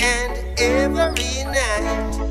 and 0.00 0.60
every 0.60 1.44
night. 1.44 2.27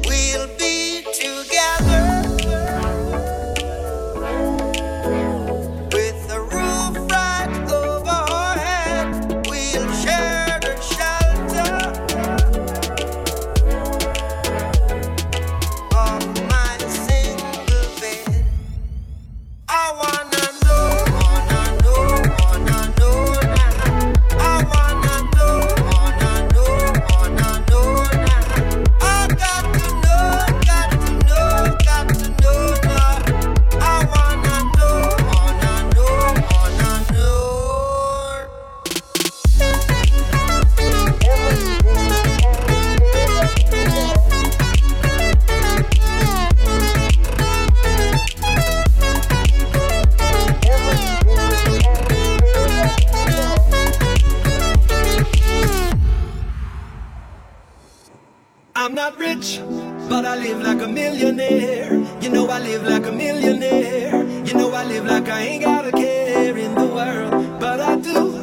I 60.38 60.40
live 60.40 60.62
like 60.62 60.82
a 60.84 60.88
millionaire. 60.88 61.94
You 62.22 62.30
know 62.30 62.48
I 62.48 62.60
live 62.60 62.84
like 62.84 63.08
a 63.08 63.12
millionaire. 63.12 64.24
You 64.46 64.54
know 64.54 64.72
I 64.72 64.84
live 64.84 65.06
like 65.06 65.28
I 65.28 65.42
ain't 65.42 65.64
got 65.64 65.88
a 65.88 65.92
care 65.92 66.56
in 66.56 66.76
the 66.76 66.86
world, 66.86 67.60
but 67.60 67.80
I 67.82 67.96
do. 67.96 68.38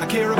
I 0.00 0.06
care 0.06 0.32
about 0.32 0.39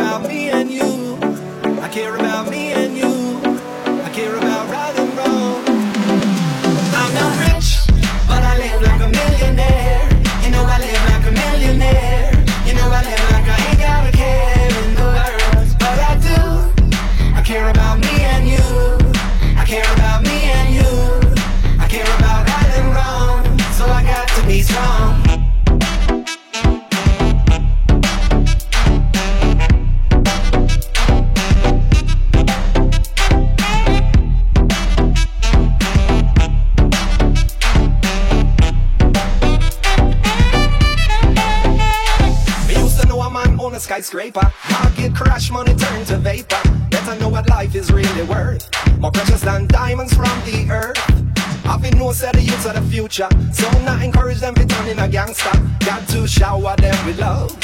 Life 47.49 47.75
is 47.75 47.91
really 47.91 48.23
worth. 48.25 48.69
More 48.99 49.11
precious 49.11 49.41
than 49.41 49.67
diamonds 49.67 50.13
from 50.13 50.29
the 50.45 50.67
earth. 50.71 50.99
I've 51.65 51.81
been 51.83 51.99
no 51.99 52.13
said 52.13 52.35
the 52.35 52.43
youths 52.43 52.67
of 52.67 52.75
the 52.75 52.83
future. 52.83 53.29
So 53.53 53.71
not 53.83 54.03
encourage 54.03 54.41
them 54.41 54.55
to 54.55 54.67
turn 54.67 54.89
in 54.89 54.99
a 54.99 55.09
gangster. 55.09 55.51
Got 55.81 56.09
to 56.09 56.27
shower 56.27 56.77
them 56.77 57.07
with 57.07 57.19
love. 57.19 57.59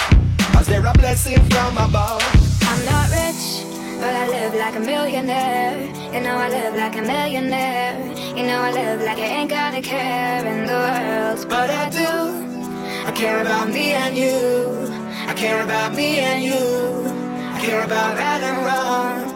Cause 0.53 0.66
they're 0.66 0.86
a 0.86 0.92
blessing 0.92 1.38
from 1.50 1.76
above. 1.76 2.22
I'm 2.62 2.84
not 2.86 3.10
rich, 3.10 3.65
but 4.00 4.15
I 4.15 4.28
live 4.28 4.54
like 4.54 4.76
a 4.76 4.81
millionaire. 4.81 5.78
You 6.15 6.20
know 6.20 6.36
I 6.36 6.48
live 6.48 6.75
like 6.75 6.97
a 6.97 7.03
millionaire. 7.03 7.98
You 8.36 8.47
know 8.47 8.60
I 8.62 8.72
live 8.72 9.00
like 9.03 9.19
I 9.19 9.26
ain't 9.41 9.50
got 9.50 9.75
a 9.75 9.82
care 9.82 10.47
in 10.47 10.66
the 10.66 10.72
world, 10.72 11.48
but 11.48 11.70
I 11.70 11.91
do. 11.91 13.06
I 13.06 13.12
care 13.12 13.41
about 13.41 13.69
me 13.69 13.92
and 13.92 14.16
you. 14.16 14.88
I 15.28 15.34
care 15.34 15.62
about 15.62 15.94
me 15.94 16.19
and 16.20 16.44
you. 16.44 17.26
I 17.54 17.60
care 17.60 17.84
about 17.84 18.16
right 18.16 18.42
and 18.42 18.66
wrong. 18.66 19.35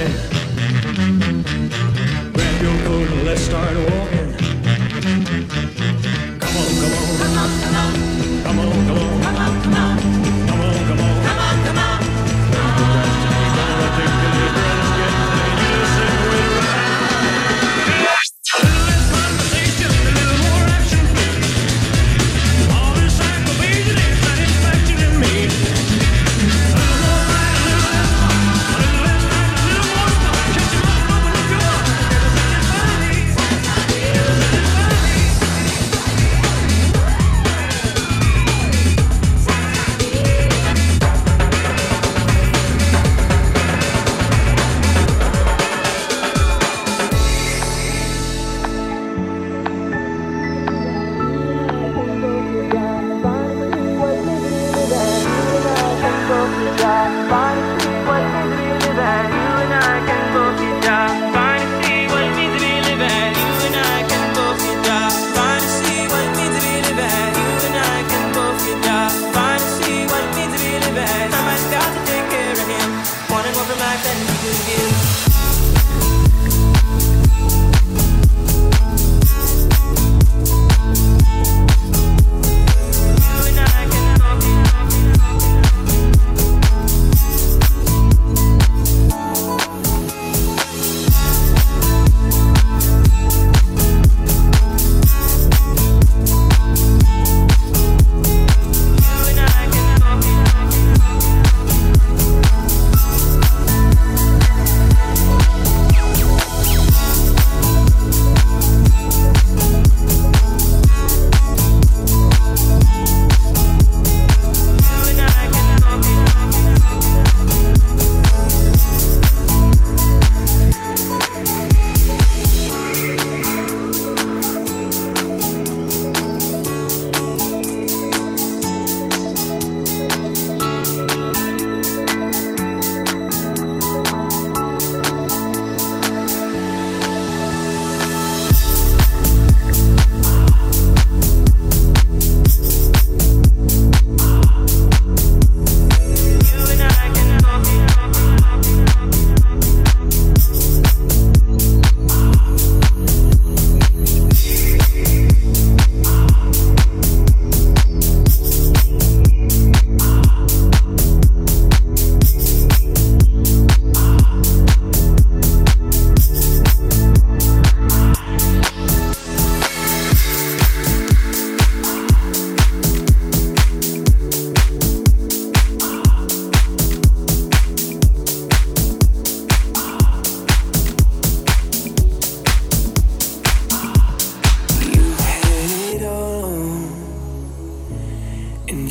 Okay. 0.00 0.37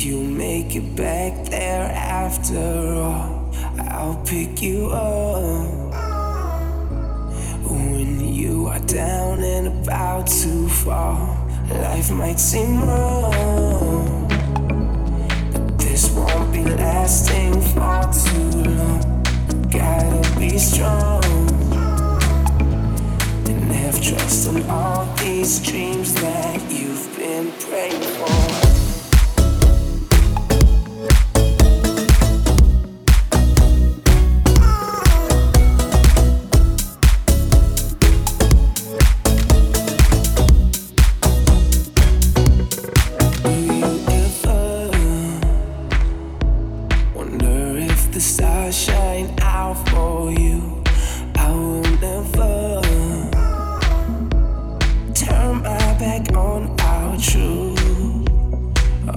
You'll 0.00 0.22
make 0.22 0.76
it 0.76 0.94
back 0.94 1.46
there 1.46 1.90
after 1.90 2.56
all? 2.56 3.52
I'll 3.80 4.22
pick 4.24 4.62
you 4.62 4.86
up 4.90 5.92
when 7.68 8.32
you 8.32 8.68
are 8.68 8.78
down 8.78 9.42
and 9.42 9.66
about 9.66 10.28
to 10.28 10.68
fall. 10.68 11.36
Life 11.70 12.12
might 12.12 12.38
seem 12.38 12.80
wrong, 12.80 14.28
but 15.52 15.78
this 15.80 16.08
won't 16.12 16.52
be 16.52 16.62
lasting 16.62 17.60
for 17.60 18.00
too 18.14 18.70
long. 18.70 19.22
Gotta 19.68 20.38
be 20.38 20.58
strong 20.58 21.24
and 23.48 23.72
have 23.72 24.00
trust 24.00 24.48
in 24.48 24.62
all 24.70 25.12
these 25.16 25.58
dreams 25.58 26.14
that 26.14 26.62
you've 26.70 27.16
been 27.16 27.50
praying. 27.58 28.07
the 48.18 48.24
stars 48.24 48.76
shine 48.76 49.32
out 49.42 49.76
for 49.90 50.32
you. 50.32 50.82
I 51.36 51.52
will 51.52 51.82
never 52.02 52.80
turn 55.14 55.62
my 55.62 55.78
back 56.02 56.32
on 56.34 56.74
our 56.80 57.16
truth. 57.16 57.78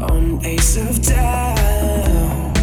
On 0.03 0.45
Ace 0.45 0.77
of 0.77 1.01
Time, 1.01 2.53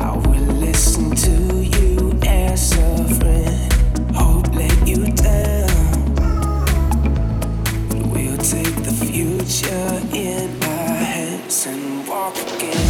I 0.00 0.10
will 0.26 0.54
listen 0.66 1.14
to 1.14 1.36
you 1.76 2.18
as 2.26 2.72
a 2.72 3.04
friend. 3.14 3.72
Hope 4.16 4.52
let 4.56 4.88
you 4.88 5.06
down. 5.06 6.14
We'll 8.10 8.38
take 8.38 8.74
the 8.88 8.94
future 9.06 10.00
in 10.12 10.50
our 10.64 10.96
hands 11.14 11.66
and 11.68 12.08
walk 12.08 12.36
again. 12.38 12.81